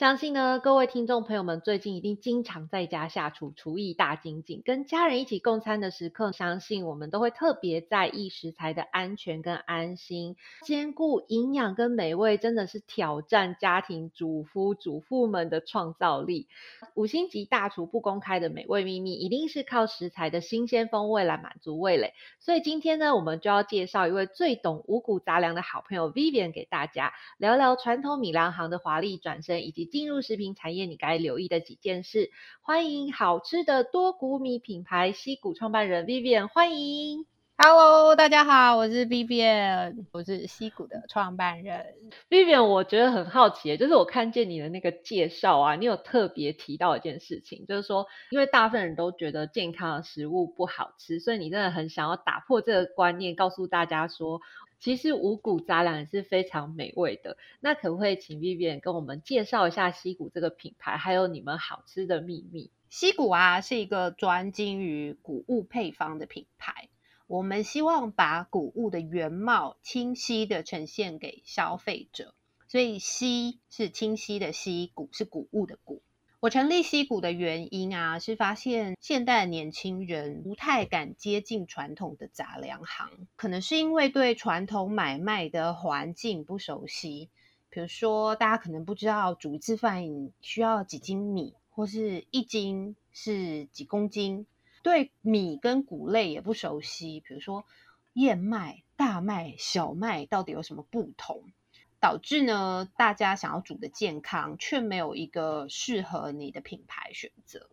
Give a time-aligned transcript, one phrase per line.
[0.00, 16.48] 相信呢，各位听众朋友们最近一定经常在家下厨，厨艺大精进，跟家人一起共餐的时刻，相信我们都会特别在意食材的安全跟安心，兼顾营养跟美味，真的是挑战家庭主夫主妇们的创造力。
[16.94, 22.14] 五星级大厨不公开的美味秘密，一定是靠食材的新鲜风味来满足味蕾。
[22.38, 29.89] 所以今天呢，我们就要介绍一位最懂五谷杂粮的好朋友 Vivian 给大家聊聊传统米粮行的华丽转身，以及。
[29.90, 32.30] 进入食品产业，你该留意的几件事。
[32.62, 37.26] 欢迎好吃的多谷米品牌西谷创办人 Vivian，欢迎。
[37.58, 41.86] Hello，大家好，我是 Vivian，我是西谷的创办人。
[42.30, 54.40] Vivian，我觉得很好奇，就是我看见你的那个介绍啊，你有特别提到一件事情，就是说，因为大部分人都觉得健康的食物不好吃，所以你真的很想要打破这个观念，告诉大家说。
[54.80, 57.36] 其实五谷杂粮是非常美味的。
[57.60, 62.70] 那可不可以请 Vivian 跟我们介绍一下西谷这个品牌，还有你们好吃的秘密？
[62.88, 66.88] 西谷啊，是一个专精于谷物配方的品牌。
[67.26, 72.34] 我们希望把谷物的原貌清晰的呈现给消费者，
[72.66, 76.02] 所以“西”是清晰的“西”，谷是谷物的“谷”。
[76.40, 87.28] 我成立西谷的原因啊，是发现现代年轻人不太敢接近传统的杂粮行，可能是因为对传统买卖的环境不熟悉。
[87.68, 90.02] 比如说，大家可能不知道煮一次饭
[90.40, 94.46] 需要几斤米，或是一斤是几公斤，
[94.82, 97.20] 对米跟谷类也不熟悉。
[97.20, 97.66] 比如说，
[98.14, 101.52] 燕麦、大麦、小麦到底有什么不同？
[102.00, 107.68] 导致呢，大家想要煮的健康，却没有一个适合你的品牌选择。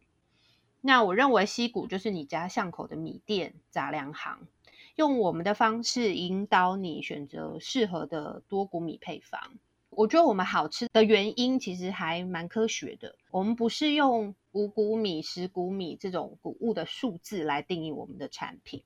[0.81, 4.47] 那我认为西谷就是你家巷口的米店杂粮行，
[4.95, 9.53] 用我们的方式引导你选择适合的多谷米配方。
[9.89, 13.15] 我觉得我们好吃的原因其实还蛮科学的。
[13.31, 18.83] 我们不是用五谷米、十谷米这种谷物的数字来定义我们的产品，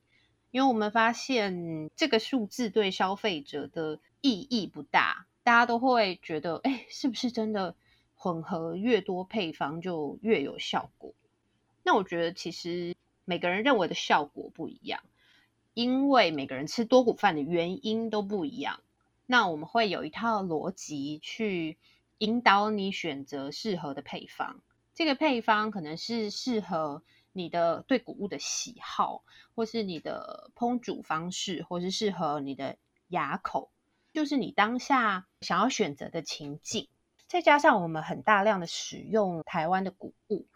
[0.52, 5.26] 因为我们发现这个数字对消费者的意义不大。
[5.44, 7.74] 大家都会觉得，哎，是不是真的
[8.14, 11.14] 混合越多配方就越有效果？
[11.82, 12.94] 那我觉得其实
[13.24, 15.02] 每个人认为的效果不一样，
[15.74, 18.80] 因为每个人吃多谷饭的原因都不一样。
[19.26, 21.78] 那我们会有一套逻辑去
[22.18, 24.60] 引导你选择适合的配方。
[24.94, 27.02] 这个配方可能是适合
[27.32, 32.76] 你的对谷物的喜好，或是你的烹煮方式，或是适合你的
[33.08, 33.70] 牙口。
[34.12, 36.88] 就是你当下想要选择的情境，
[37.26, 40.46] 再加上我们很大量的使用台湾的谷物，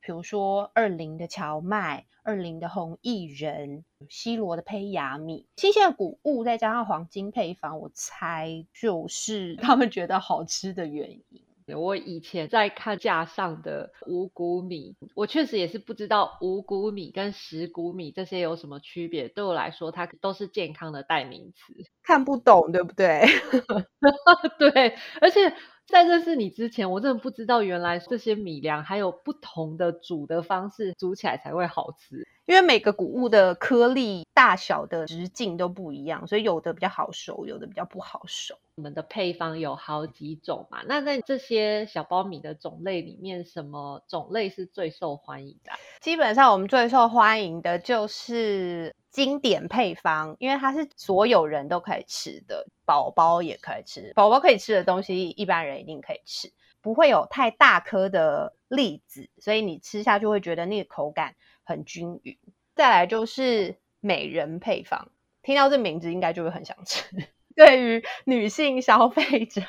[0.00, 11.44] 比如说二零的荞麦、二零的红薏仁、西罗的胚芽米，新鲜的谷物，再加上黄金配方，我猜就是他们觉得好吃的原因。
[11.74, 19.28] 我以前在看架上的五谷米，我确实也是不知道五谷米跟十谷米这些有什么区别。
[19.28, 23.20] 对我来说，它都是健康的代名词，看不懂，对不对？
[24.58, 25.52] 对，而且。
[25.90, 32.26] 在认识你之前，我真的不知道原来这些米粮还有不同的煮的方式，煮起来才会好吃。
[32.46, 38.56] 因为每个谷物的颗粒大小的直径都不一样，所以有的比较好熟，有的比较不好熟。
[38.76, 40.80] 我们的配方有好几种嘛？
[40.86, 45.72] 那在这些小苞米的种类里面，什么种类是最受欢迎的？
[46.00, 48.94] 基本上我们最受欢迎的就是。
[49.10, 54.12] 经典配方，因为它是所有人都可以吃的，宝宝也可以吃。
[54.14, 61.34] 宝宝可以吃的东西，一般人一定可以吃，不会有太大颗的粒子，所以你吃下去会觉得那个口感
[61.64, 62.38] 很均匀。
[62.76, 65.08] 再来就是美人配方，
[65.42, 67.04] 听到这名字应该就会很想吃。
[67.56, 69.60] 对于女性消费者，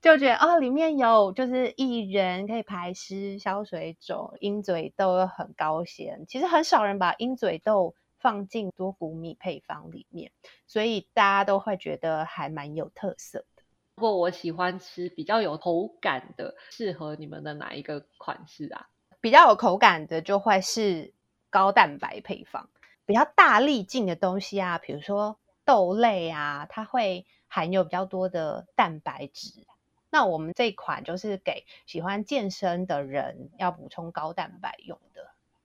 [0.00, 6.26] 就觉得哦，里面有就是薏仁可以排湿、消水肿，鹰嘴豆又很高纤。
[6.26, 7.94] 其实很少人把鹰嘴豆。
[8.22, 10.30] 放进多谷米配方里面，
[10.68, 13.64] 所以大家都会觉得还蛮有特色的。
[13.96, 18.88] 不过我喜欢吃比较有口感的，适合你们的哪一个款式啊？
[19.20, 21.12] 比较有口感的就会是
[21.50, 22.70] 高蛋白配方，
[23.04, 29.66] 比较大粒径的东西啊，比如说豆类啊，它会含有比较多的蛋白质。
[30.10, 35.11] 那我们这款就是给喜欢健身的人要补充高蛋白用的。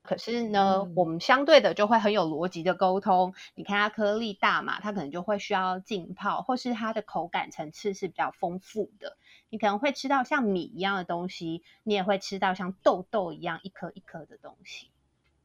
[0.08, 3.34] 可是呢，我们相对的就会很有逻辑的沟通。
[3.54, 9.18] 你看它颗粒大嘛，它可能就会需要浸泡，或是它的口感层次是比较丰富的。
[9.50, 14.90] 你可能会吃到像米一样的东西，你也会吃到像豆豆一样一颗一颗的东西。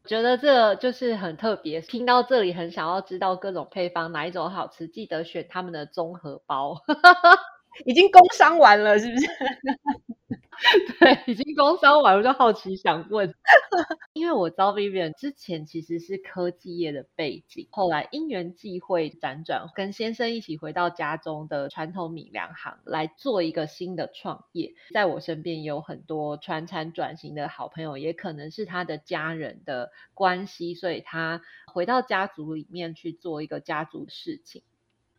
[0.04, 1.80] 觉得这就是很特别。
[1.80, 6.82] 听到这里，很想要知道各种配方哪一种好吃，记得选他们的综合包。
[7.84, 9.26] 已经工商完了，是不是？
[11.00, 13.34] 对，已经工商完，我就好奇想问，
[14.12, 24.74] 因为我招 Vivian 之前其实是科技业的背景，后来因缘际会辗转，跟先生一起回到家中的传统米粮行来做一个新的创业。
[24.92, 34.62] 在我身边有很多传产转型的好朋友，也可能是他的家人的关系，所以他回到家族里面去做一个家族事情。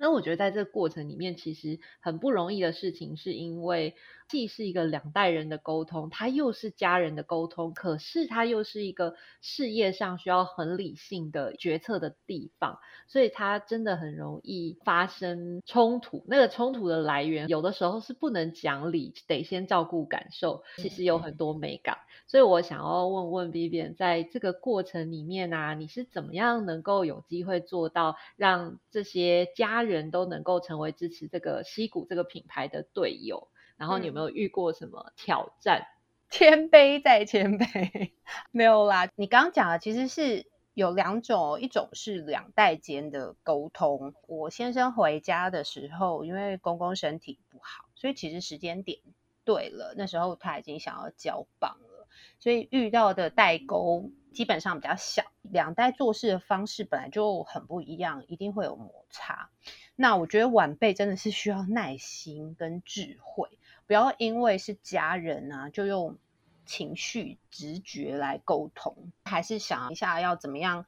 [0.03, 3.95] 那我觉得在这个过程里面，其实很不容易的事情，是因为
[4.27, 16.25] 既是一个两代人的沟通，它又是家人的沟通，可是它又是一个事业上需要很理性的决策的地方，所以它真的很容易发生冲突。
[16.27, 21.99] 那个冲突的来源，有的时候是不能讲理，得先照顾感受，其实有很多美感。
[22.27, 33.47] 所以我想要问问 Vivian，在这个过程里面啊，你是怎么样能够有机会做到让这些家人都能够成为支持这个西谷这个品牌的队友？
[33.77, 35.87] 然后你有没有遇过什么挑战？
[36.29, 38.11] 谦卑再谦卑，
[38.49, 39.09] 没有啦。
[39.15, 44.15] 你刚刚讲的其实是有两种，一种是两代间的沟通。
[44.27, 48.99] 我先生回家的时候，因为公公身体不好，所以其实时间点
[49.45, 52.07] 对了，那时候他已经想要交棒了。
[52.39, 59.49] 所以遇到的代沟基本上比较小，两代做事的方式本来就很不一样，一定会有摩擦。
[59.95, 63.47] 那我觉得晚辈真的是需要耐心跟智慧，
[63.87, 66.17] 不要因为是家人啊，就用
[66.65, 70.85] 情绪直觉来沟通，还是想一下要怎么样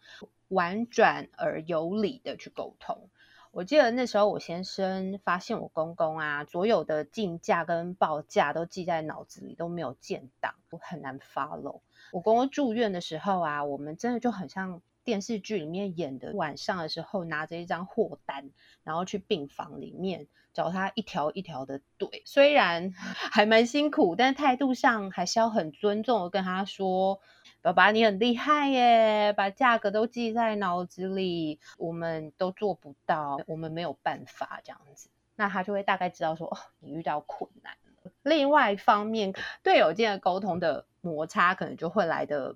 [0.47, 3.09] 婉转而有理的去沟通。
[3.55, 11.79] 我记得那时候，我先生发现我公公啊，所有的进价跟报价都记在脑子里，都没有建档，都很难 follow。
[12.11, 18.49] 我公公住院的时候啊，我们真的就很像电视剧里面演的，晚上的时候拿着一张货单，
[18.83, 22.23] 然后去病房里面找他一条一条的对。
[22.25, 22.91] 虽然
[23.31, 27.21] 还蛮辛苦，但态度上还是要很尊重的跟他说。
[27.61, 35.09] 爸爸，你很厉害耶，把价格都记在脑子里，我们都做不到，我们没有办法这样子。
[35.35, 37.73] 那他就会大概知道说，哦，你遇到困难
[38.03, 38.11] 了。
[38.21, 42.55] 另外一方面，队友间的沟通的摩擦可能就会来的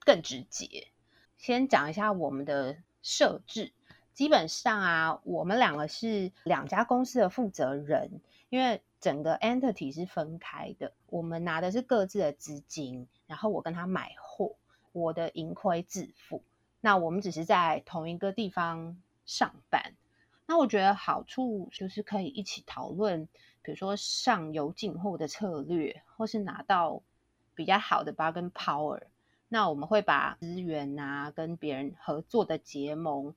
[0.00, 0.88] 更直接。
[1.38, 3.72] 先讲一下我们的设置，
[4.12, 8.20] 基本上啊，我们两个是两家公司的负责人，
[8.50, 14.54] 因为整个 entity 是分开的，我们拿的是各自的资金，然后我跟他买货。
[14.92, 16.42] 我的盈亏自负，
[16.80, 19.92] 那我们只是在同一个地方上班。
[20.46, 23.28] 那我觉得好处就是可以一起讨论，
[23.62, 27.02] 比如说上游进货的策略，或是拿到
[27.54, 29.02] 比较好的 bargain power。
[29.48, 33.34] 那我们会把资源啊，跟别人合作的结盟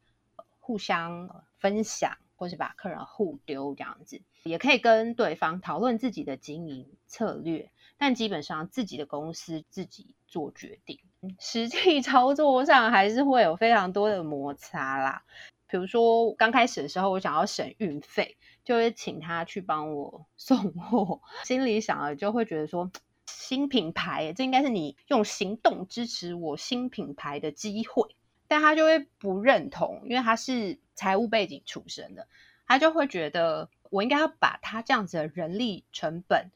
[0.59, 7.71] 互相分享，或是把客人互丢这样子，也可以跟对方讨论自己的经营策略。
[7.97, 10.99] 但基本上自己的公司自己做决定。
[11.39, 15.23] 实际 操作上还是会有非常多的摩擦啦。
[15.67, 18.35] 比如说刚开始的时候，我想要省运费，
[18.65, 21.21] 就会请他去帮我送货。
[21.45, 22.91] 心里想了，就会觉得说
[23.31, 28.16] 新品牌，这应该是你用行动支持我新品牌的机会。
[28.47, 32.28] 但他就会不认同，因为他是财务背景出身的，
[32.68, 36.52] 他就会觉得我应该要把他这样子的人力成本、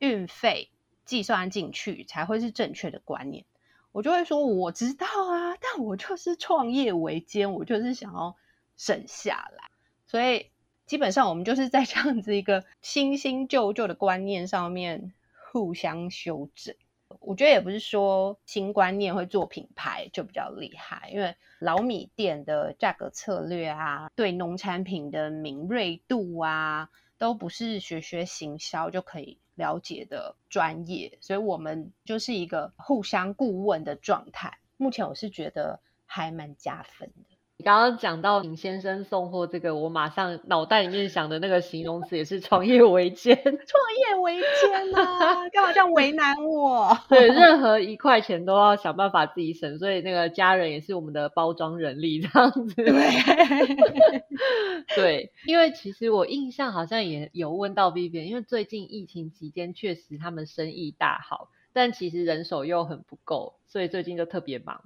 [0.00, 0.70] 运费
[1.06, 3.46] 计算进去，才会是正确的观念。
[3.92, 8.36] 我就会说，我知道啊，但我就是创业维艰，我就是想要
[8.76, 9.70] 省下来，
[10.06, 10.50] 所以
[10.84, 15.14] 基本上我们就是在这样子一个新新旧旧的观念上面
[15.50, 16.74] 互相修正。
[17.20, 29.38] 我觉得也不是说新观念会做品牌就比较厉害，因为老米店的价格策略啊，对农产品的敏锐度啊，都不是学学行销就可以。
[29.54, 34.56] 了解的专业，所以我们就是一个互相顾问的状态。
[34.76, 37.37] 目前我是觉得还蛮加分的。
[37.60, 46.96] 你刚刚讲到尹先生送货这个，我马上脑袋里面想的那个形容词也是创业维艰， 创业维艰啊，干嘛这样为难我？
[47.10, 52.74] 对，任何一块钱都要想办法自己省，所以那个家人也是我们的包装人力这样子。
[52.76, 52.86] 对，
[54.94, 61.50] 对，因为其实我印象好像也有问到 Vivian，因为最近疫情期间确实他们生意大好。
[61.72, 64.82] 但其实人手又很不够，所以最近就特别忙。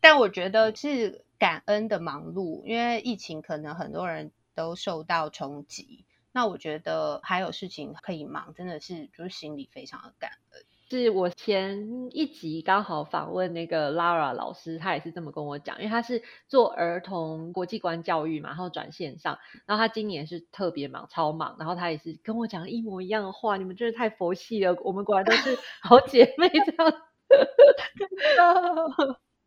[0.00, 6.04] 但我觉得是感恩的忙碌，因为疫情可能很多人都受到冲击。
[6.32, 10.62] 那我觉得还有事情可以忙，真的是就是心里非常的感恩。
[10.90, 26.94] 是我前一集刚好访问那个 Lara 老师，他也是这么跟我讲，因为他是做儿童国际观教育嘛，然后转线上，然后他今年是特别忙，超忙，然后他也是跟我讲一模一样的话，你们真的太佛系了，我们果然都是 好姐妹这样。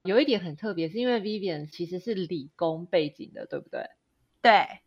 [0.03, 3.85] 有一点很特别，是因为 Vivian 其实是理工背景的，对不对？
[4.41, 4.81] 对。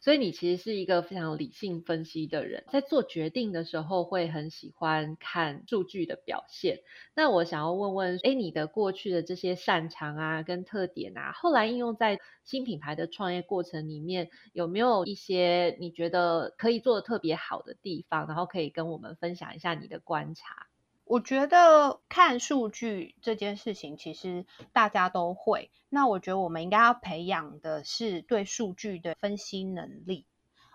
[0.00, 6.80] 所以你其实是一个非常理性分析的人，在做决定的时候会很喜欢看数据的表现。
[7.14, 18.26] 那我想要问问，哎，你的过去的这些擅长啊、跟特点啊，后来应用在新品牌的创业过程里面，有没有一些你觉得可以做的特别好的地方？
[18.26, 20.68] 然后可以跟我们分享一下你的观察。
[21.08, 25.70] 我觉得看数据这件事情，其实大家都会。
[25.88, 30.26] 那我觉得我们应该要培养的是对数据的分析能力。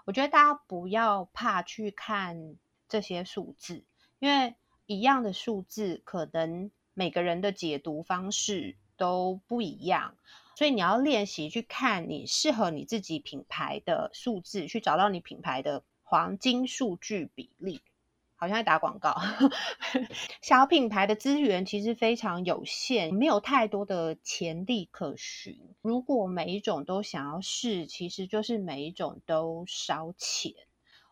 [0.05, 2.55] 我觉得大家不要怕去看
[2.87, 3.83] 这些数字，
[4.19, 10.15] 因为一样的数字，可能每个人的解读方式都不一样。
[10.55, 17.81] 所以你要练习去看你适合你自己品牌的数字，去找到你品牌的黄金数据比例。
[18.41, 19.15] 好像在打广告，
[20.41, 25.59] 小品牌的资源其实非常有限，没有太多的潜力可循。
[25.83, 30.53] 如果每一种都想要试，其实就是每一种都烧钱。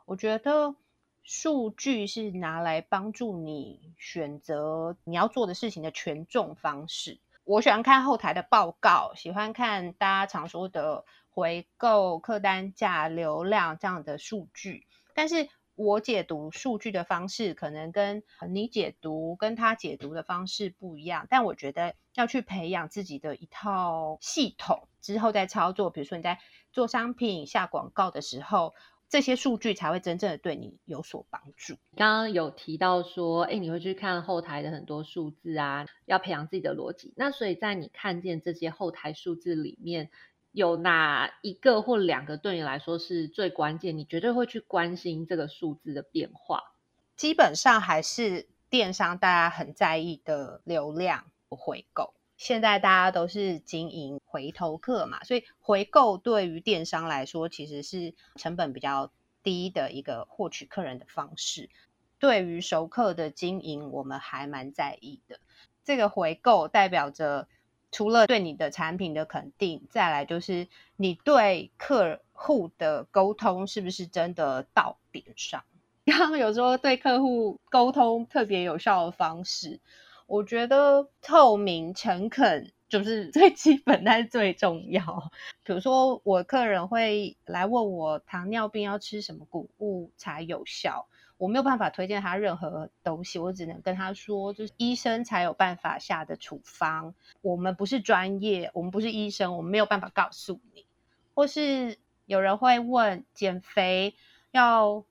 [0.05, 0.75] 我觉得
[1.21, 7.19] 数据是拿来帮助你选择你要做的事情的权重方式。
[7.43, 15.47] 我喜欢看后台的报告，喜欢看大家常说的回购、客单价、流量这样的数据，但是。
[15.79, 25.89] 我解读数据的方式可能跟你解读、跟他解读的方式不一样，但我觉得要去培养自己的一套系统之后再操作。
[25.89, 26.37] 比如说你在
[26.73, 28.73] 做商品下广告的时候，
[29.07, 31.75] 这些数据才会真正的对你有所帮助。
[31.95, 37.13] 刚刚有提到说，哎，你会去看后台的很多数字啊，要培养自己的逻辑。
[37.15, 40.09] 那所以在你看见这些后台数字里面。
[40.51, 43.97] 有哪一个或两个对你来说是最关键？
[43.97, 46.73] 你绝对会去关心这个数字的变化。
[47.15, 52.15] 基本上还是电商大家很在意的流量回购。
[52.35, 59.11] 现在大家都是经营回头客嘛，所以回购对于电商来说其实是成本比较
[59.43, 61.69] 低的一个获取客人的方式。
[62.17, 65.39] 对于熟客的经营，我们还蛮在意的。
[65.83, 67.47] 这个回购代表着。
[67.91, 75.63] 除了对你的产品的肯定，再来就是你对客户的沟通是不是真的到点上？
[76.05, 79.79] 刚刚有说对客户沟通特别有效的方式，
[80.25, 85.31] 我觉得透明诚恳就是最基本但是最重要。
[85.63, 91.07] 比如说我客人会来问我糖尿病要吃什么谷物才有效。
[91.39, 97.15] 我没有办法推荐他任何东西，我只能跟他说，就是医生才有办法下的处方。
[97.41, 100.85] 我们不是专业，我们不是医生，我们没有办法告诉你。
[101.33, 104.15] 或是有人会问减肥
[104.51, 105.05] 要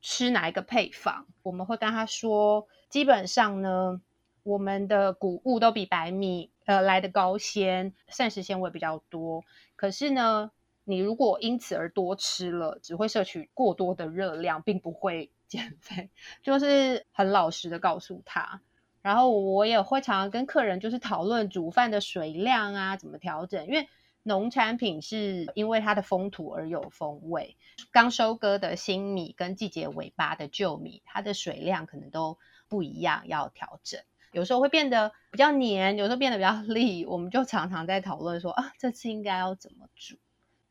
[0.00, 4.00] 吃哪一个配方，我们会跟他说，基本上呢，
[4.42, 9.44] 我们的谷物都比白米呃来的高纤，膳食纤维比较多。
[9.76, 10.50] 可是呢，
[10.84, 15.30] 你如果因此而多吃了，只会摄取过多的热量，并不会。
[15.54, 16.10] 减 肥
[16.42, 18.60] 就是很老实的告诉他，
[19.02, 23.66] 然后我也会常常跟客人就是讨论煮饭的水量啊，怎么调整。
[23.66, 23.88] 因为
[24.24, 27.56] 农产品是因为它的风土而有风味，
[27.92, 34.00] 刚收割的新米跟季节尾巴的旧米，它的水量可能都不一样，要调整。
[34.32, 40.16] 有时候会变得比较黏，有时候变得比较 粒，我们就常常在讨论说啊，这次应该要怎么煮。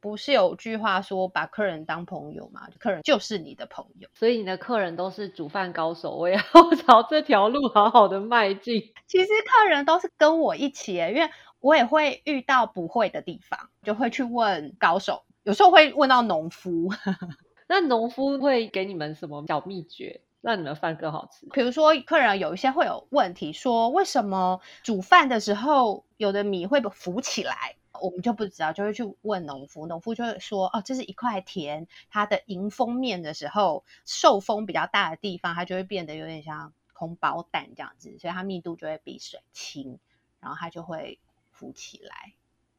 [0.04, 2.68] 不是有句话说把客人当朋友吗？
[2.78, 8.82] 客人就是你的朋友，所以你的客人都是煮饭高手，我也 要朝这条路好好的迈进。
[9.08, 11.30] 其实客人都是跟我一起，因为
[11.62, 16.90] 我也会遇到不会的地方，就会去问高手，有时候会问到农夫。
[17.70, 21.48] 那农夫会给你们什么小秘诀，让你们饭更好吃？
[21.54, 27.78] 比如说客人有一些会有问题，说为什么煮饭的时候有的米会浮起来？
[28.02, 40.00] 我们就不知道，就会去问农夫，农夫就会说：“哦，这是一块田，它的迎风面的时候，受风比较大的地方，它就会变得有点像空包蛋这样子，所以它密度就会比水轻，
[40.40, 41.20] 然后它就会
[41.52, 42.34] 浮起来。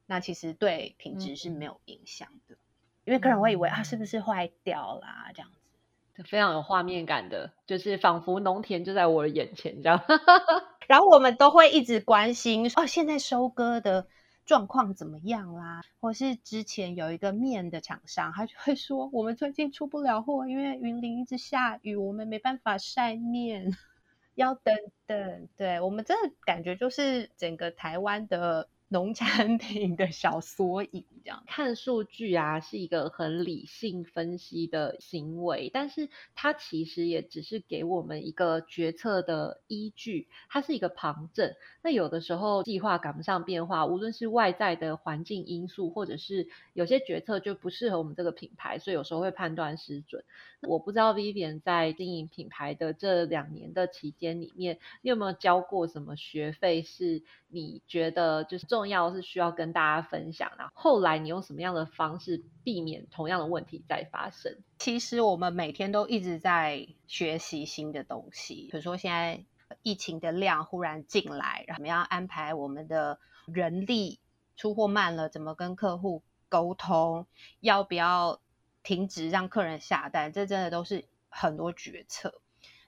[0.06, 2.56] 那其实对品质是没有影响的，
[3.04, 6.22] 因为客人会以为啊，是不是坏掉啦这样子。
[6.24, 10.00] 非常有画面感的，就是仿佛农田就在我的眼前这样。
[10.86, 14.06] 然后我们都会一直关心哦，现在收割的
[14.44, 15.82] 状况怎么样啦？
[16.00, 23.70] 或是之前有一个面的厂商，他就会说我们最近出不了货，因为云林一直下雨，我们没办法晒面，
[24.34, 25.48] 要等等。
[25.56, 28.68] 对我们真的感觉就是整个台湾的。
[28.94, 41.52] 农产品的小缩影，这样看数据啊，是一个很理性分析的行为，但是它其实也只是给我们一个决策的依据，它是一个旁证。
[41.82, 50.22] 那有的时候计划赶不上变化，无论是外在的环境因素，或者是有些决策就不适合我们这个品牌，所以有时候会判断失准。
[50.62, 56.82] 我不知道 Vivian 在经营品牌的这两年的期间里面，你有没有交过什么学费？
[56.82, 60.68] 是你觉得就是重重要是需要跟大家分享然？
[60.68, 64.58] 后后来你用什么样的方式避免同样的问题再发生？
[64.78, 69.44] 其实我们每天都一直在学习新的东西，比如说现在
[69.82, 74.20] 疫情的量忽然进来，然后我们要安排我们的人力，
[74.56, 77.26] 出货慢了怎么跟客户沟通？
[77.60, 78.40] 要不要？
[78.82, 82.42] 停止让客人下单，这真的都是很多决策。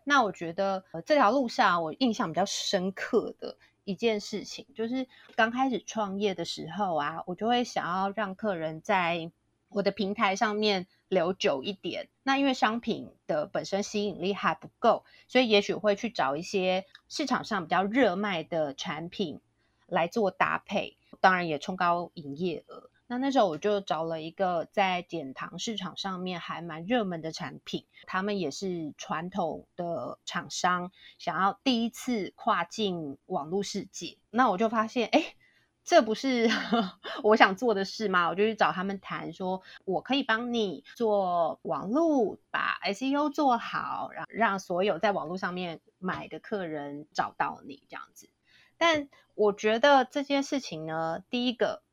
[0.04, 3.56] 那我觉得这条路上，我印象比较深刻的
[3.86, 9.30] 一件事情，就是刚开始创业的时候啊，我就会想要让客人在
[9.68, 12.08] 我的平台上面留久一点。
[12.24, 19.40] 那因为商品的本身吸引力还不够，所以也许会去找一些市场上比较热卖的产品
[19.86, 22.90] 来做搭配，当然也冲高营业额。
[23.08, 34.18] 那那时候我就找了一个在减糖市场上面还蛮热门的产品，他们也是传统的厂商，想要第一次跨境网络世界。
[34.30, 35.36] 那我就发现，哎，
[35.84, 36.50] 这不是
[37.22, 38.28] 我想做的事吗？
[38.28, 48.28] 我就去找他们谈，说我可以帮你做网络，把 SEO 做好，让让所有在网络上面买的客人找到你这样子。
[48.76, 51.85] 但我觉得这件事情呢，第一个。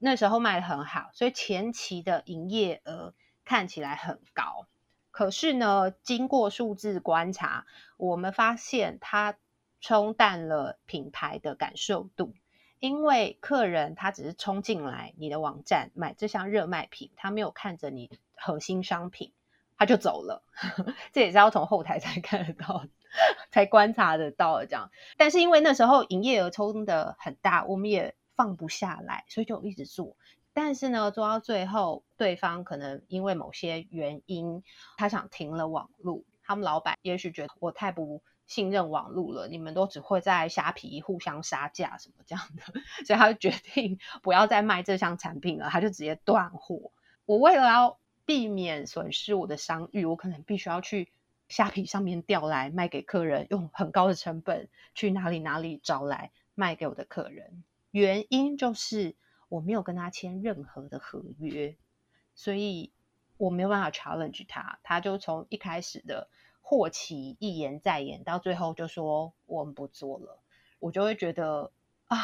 [0.00, 3.14] 那时候卖的很好，所以前期的营业额
[3.44, 4.66] 看起来很高。
[5.10, 9.36] 可是呢，经过数字观察，我们发现它
[9.80, 12.34] 冲淡了品牌的感受度。
[12.78, 19.32] 因为客人他只是冲进来你的网站买这项热卖品，他没有看着你核心商品，
[19.76, 20.44] 他就走了。
[21.12, 22.84] 这也是要从后台才看得到、
[23.50, 24.92] 才观察得到这样。
[25.16, 28.14] 但是因为那时候营业额冲的很大，我们也。
[28.38, 30.16] 放不下来，所以就一直做。
[30.52, 34.62] 但是呢，做到最后，对方可能因为某些原因，
[34.96, 36.24] 他想停了网路。
[36.44, 42.62] 他们老板也许觉得我太不信任网路了，你们都只会在虾皮互相杀价什么这样的，
[43.04, 46.92] 所以他就决定不要再卖这项产品了，他就直接断货。
[47.26, 51.12] 我为了要避免损失我的商誉，我可能必须要去
[51.48, 57.62] 虾皮上面调来卖给客人，用很高的成本去哪里哪里找来卖给我的客人。
[57.90, 59.16] 原因就是
[59.48, 61.76] 我没有跟他签任何的合约，
[62.34, 62.92] 所以
[63.38, 64.78] 我没有办法 challenge 他。
[64.82, 66.28] 他就从一开始的
[66.60, 70.42] 霍奇一言再言，到最后就说我们不做了。
[70.80, 71.72] 我就会觉得
[72.08, 72.18] 啊，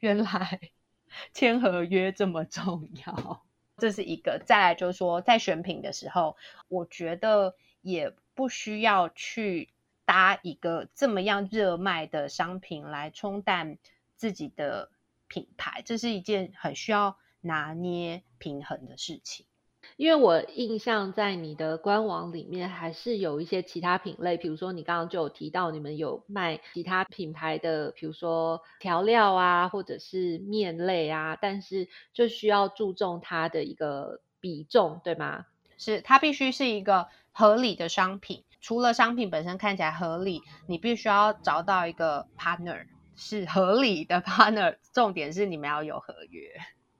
[0.00, 0.60] 原来
[1.32, 3.44] 签合约这么重要。
[3.76, 4.42] 这是一个。
[4.44, 9.72] 再来就是说，在选品的时候，我觉得也不需要去
[10.04, 13.78] 搭一个这么样热卖的商品来冲淡
[14.16, 14.90] 自己的。
[15.34, 19.46] 品牌，这是一件很需要拿捏平衡的事情。
[19.96, 35.46] 因为我印象在你的官网里面还是有一些其他品类，比如说你刚刚就有提到你们有卖其他品牌的，比如说调料啊，或者是面类啊，但是就需要注重它的一个比重，对吗？
[35.76, 38.44] 是，它必须是一个合理的商品。
[38.60, 42.86] 除了商品本身看起来合理，你必须要找到一个 partner。
[43.16, 46.50] 是合理的 partner，重点是你们要有合约。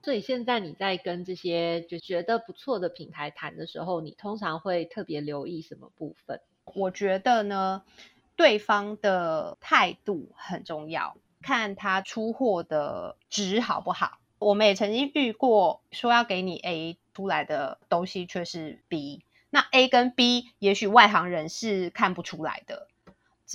[0.03, 6.41] 所以现在你在跟这些就觉得不错的品牌谈的时候，你通常会特别留意什么部分？
[6.75, 7.83] 我觉得呢，
[8.35, 14.19] 对方的态度很重要，看他出货的值好不好。
[14.37, 22.87] 我们也曾经遇过说要给你 A 出来的东西却是 B，那 A 跟 B 也许外行人是看不出来的。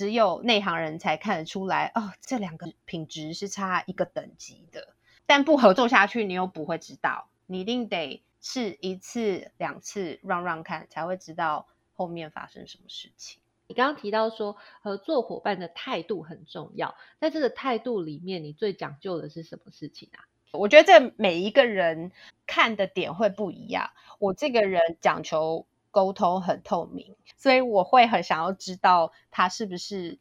[0.01, 4.95] 只有内行人才看得出来哦，这两个品质是差一个等级的。
[5.27, 7.29] 但不合作下去，你又不会知道。
[7.45, 13.43] 你一定得试一次、两次让让看，才会知道后面发生什么事情。
[13.67, 20.25] 你刚刚提到说，合作伙伴的态度很重要，在这个态度里面，你最讲究的是什么事情啊？
[20.53, 22.11] 我觉得这每一个人
[22.47, 23.91] 看的点会不一样。
[24.17, 30.17] 我这个人讲求沟通很透明，所以我会很想要知道他是不是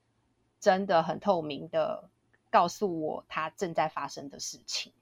[0.58, 2.10] 真的很透明的
[2.50, 4.92] 告诉我他正在发生的事情。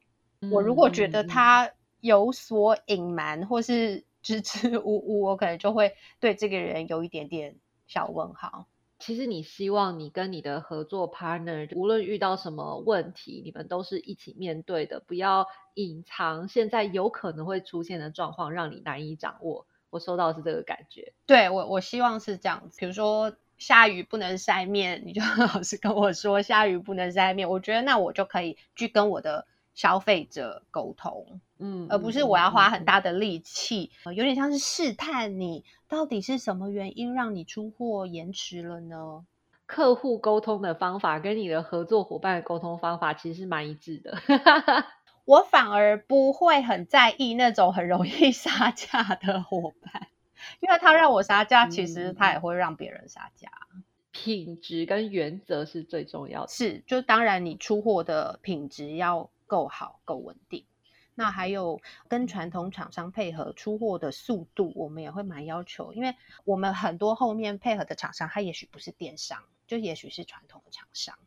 [0.52, 8.66] 我如果觉得他有所隐瞒或是支支吾吾，我可能就会对这个人有一点点小问号。
[9.00, 19.66] 其实你希望你跟你的合作 partner，无论遇到什么问题，你们都是一起面对的，不要隐藏现在有可能会出现的状况，让你难以掌握。
[19.90, 21.12] 我收到是这个感觉。
[21.26, 22.76] 对我，我希望是这样子。
[22.78, 25.20] 比如说下雨不能晒面，你就
[25.54, 29.46] 老是跟我说下雨不能晒面，我觉得那我就可以去跟我的。
[29.74, 39.24] 消费者沟通，嗯，而不是我要花很大的力气，有点像是试探你到底是什么原因让你出货延迟了呢？
[39.66, 44.18] 客户沟通的方法跟你的合作伙伴的沟通方法其实是蛮一致的。
[45.28, 50.08] 我反而不会很在意那种很容易 杀价的伙伴，
[50.60, 53.50] 因为他让我杀价，其实他也会让别人杀价。
[54.10, 59.30] 品质跟原则是最重要的，是就当然你出货的品质要。
[59.46, 60.66] 够好，够稳定。
[61.14, 66.14] 那还有跟传统厂商配合出货的速度，我们也会蛮要求，因为
[66.44, 71.18] 我们很多后面配合的厂商，他也许不是电商，就也许是传统的厂商，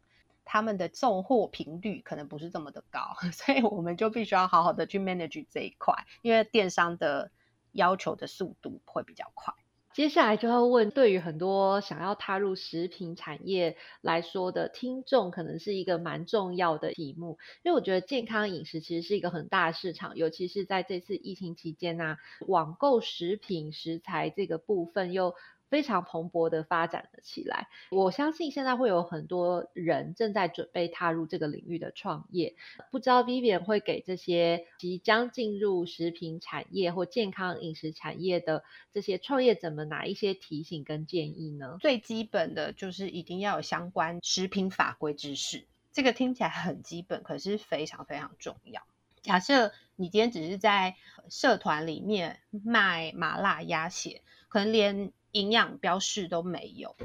[0.53, 7.31] 他们的送货频率可能不是这么的高， 所以我们就必须要好好的去 manage 这一块，因为电商的
[7.71, 9.53] 要求的速度会比较快。
[9.93, 25.33] 接下来就要问，对于很多想要踏入食品产业来说的听众，可能是一个蛮重要的题目，因为我觉得健康饮食其实是一个很大的市场，尤其是在这次疫情期间呢，网购食品食材这个部分又。
[25.71, 27.69] 非常蓬勃的发展了起来。
[27.89, 32.55] 我相信现在会有很多人正在准备踏入这个领域的创业。
[32.91, 41.77] 不知道 Vivian 会给这些即将进入食品产业或健康饮食产业的这些创业者们哪一些提醒跟建议呢？
[41.79, 45.65] 最基本的就是一定要有相关食品法规知识。
[45.93, 48.81] 这个听起来很基本，可是非常非常重要。
[49.21, 50.95] 假设你今天只是在
[51.29, 56.95] 社团里面卖麻辣鸭血，可能连营养标示都没有，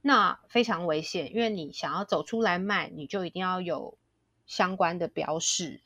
[0.00, 1.34] 那非常危险。
[1.34, 3.98] 因为你想要走出来卖，你就一定要有
[4.46, 5.80] 相关的标示，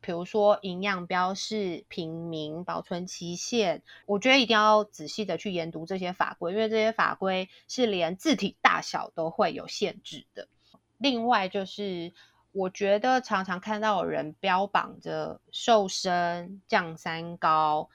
[0.00, 3.82] 比如说营养标示、品名、保存期限。
[4.06, 10.48] 我觉得一定要仔细的去研读这些法规，因为这些法规是连字体大小都会有限制的。
[10.96, 12.12] 另外就是，
[12.52, 17.88] 我觉得常常看到有人标榜着瘦身降三高。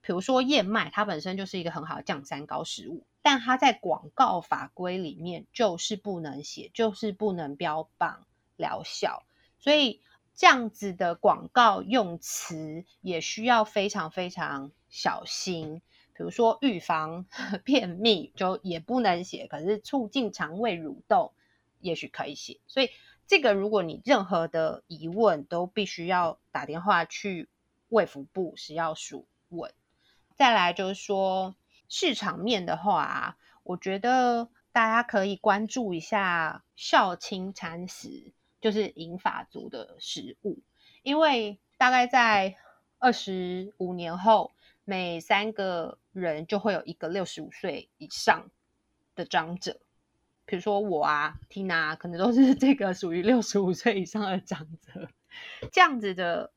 [0.00, 9.24] 比如说燕麦，它本身就是一个很好的降三高食物，但它在广告法规里面就是不能写，就是不能标榜疗效，
[9.58, 10.00] 所以
[10.34, 15.82] 这样子的广告用词也需要非常非常小心。
[16.14, 17.26] 比如说预防
[17.64, 21.32] 便秘就也不能写，可是促进肠胃蠕动
[21.80, 22.60] 也许可以写。
[22.66, 22.90] 所以
[23.26, 27.48] 这个如果你任何的疑问，都必须要打电话去
[27.88, 29.72] 卫福部食药署问。
[30.38, 31.56] 再来就是说
[31.88, 40.60] 市场面的话，我觉得大家可以关注一下孝亲餐食，就是银发族的食物，
[41.02, 42.56] 因为大概在
[43.00, 44.52] 二十五年后，
[44.84, 48.48] 每三个人就会有一个六十五岁以上
[49.16, 49.80] 的长者。
[50.46, 55.08] 比如说我啊，Tina 可能都是这个属于六十五岁以上的长者。
[55.72, 56.52] 这样子的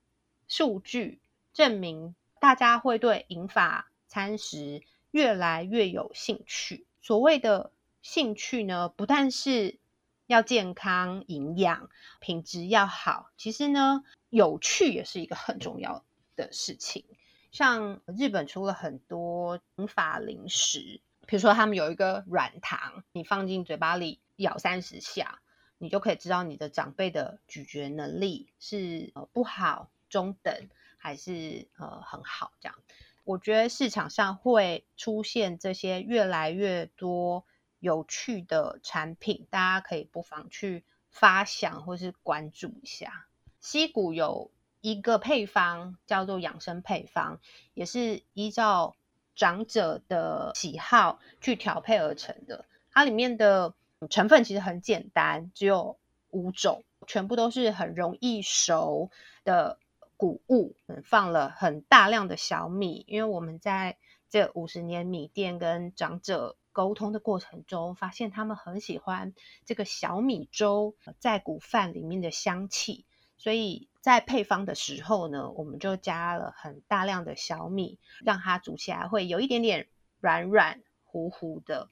[0.47, 1.19] 数据
[1.51, 2.13] 证明。
[2.41, 6.87] 大家会对银发餐食越来越有兴趣。
[6.99, 9.77] 所谓的兴趣呢，不但是
[10.25, 16.03] 要健康、营养、品质要好，其实呢，有趣也是一个很重要
[16.35, 17.05] 的事情。
[17.51, 25.39] 像日本出了很多银发零食，比如说他们有一个软糖，你放进嘴巴里咬三十下，
[25.77, 30.69] 你就可以知道你的长辈的咀嚼能力是不好、中等。
[31.03, 32.75] 还是呃很好，这样，
[33.23, 37.43] 我觉得市场上会出现这些越来越多
[37.79, 43.25] 有趣的产品，大家可以不妨去发想或是关注一下。
[43.59, 47.39] 西谷有一个配方叫做养生配方，
[47.73, 48.95] 也是依照
[49.35, 52.65] 长者的喜好去调配而成的。
[52.91, 53.73] 它里面的
[54.11, 55.97] 成分其实很简单，只有
[56.29, 59.09] 五种，全部都是很容易熟
[59.43, 59.79] 的。
[60.21, 63.97] 谷物嗯放了很大量的小米，因为我们在
[64.29, 69.33] 这五十年米店跟长者沟通的过程中，发现他们很喜欢
[69.65, 79.87] 这个小米粥在谷饭里面的香气，所以在配方的时候呢，我们就加了很大量的小米，让它煮起来会有一点点
[80.19, 81.89] 软软糊糊的，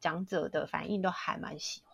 [0.00, 1.91] 长者的反应都还蛮喜欢。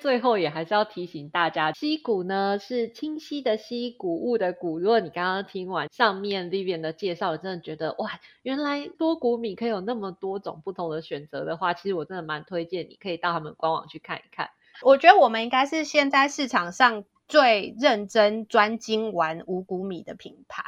[0.00, 4.78] 最后也还是要提醒大家，溪谷呢是清晰的溪，谷物的谷。
[4.78, 14.50] 如果你刚刚听完上面 Vivian 的介绍，真的觉得哇，原来多谷米可以有那么多种不同的选择的话，其实我真的蛮推荐你可以到他们官网去看一看。
[14.82, 20.62] 我觉得我们应该是现在市场上最认真专精玩五谷米的品牌，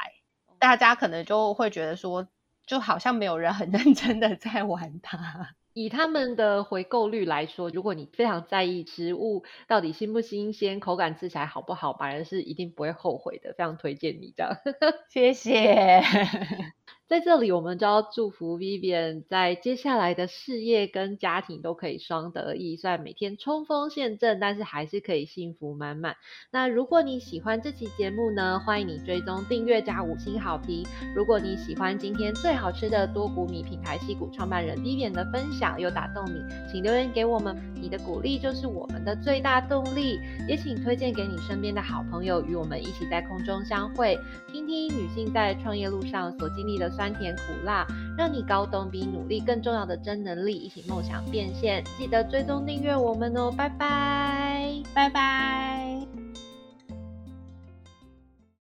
[0.59, 2.27] 大家可能就会觉得说，
[2.67, 5.55] 就好像没有人很认真的在玩它。
[5.73, 14.51] 以他们的回购率来说，如果你非常在意食物到底新不新鲜、口感吃起来好不好，反而是一定不会后悔的，非常推荐你这样。
[15.09, 16.01] 谢谢。
[17.09, 22.77] 在这里，我们就要祝福 Vivian 在接下来的事业跟家庭都可以双得意。
[22.77, 26.15] 虽然每天冲锋陷阵，但是还是可以幸福满满。
[26.49, 30.85] 那如果你喜欢这期节目呢，欢迎你追踪订阅加五星好评。
[31.13, 37.53] 如果你喜欢今天最好吃的多谷米品牌西谷创办人 Vivian 的分享，又打动你，请留言给我们。
[37.75, 40.19] 你的鼓励就是我们的最大动力。
[40.47, 46.92] 也请推荐给你身边的好朋友，与我们一起在空中相会，听听女性在创业路上所经历的。
[46.95, 47.85] 酸甜苦辣，
[48.17, 51.83] 让你搞懂比努力更重要的真能力，一起梦想变现。
[51.97, 56.32] 记得追踪订阅我们哦，拜拜，拜拜。